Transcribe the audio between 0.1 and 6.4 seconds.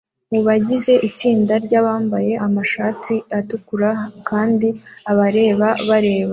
mubagize itsinda bambaye amashati atukura kandi abareba bareba